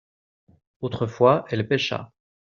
autrefois 0.81 1.45
elle 1.49 1.67
pêcha. 1.67 2.11